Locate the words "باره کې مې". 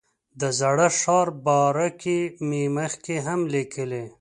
1.45-2.63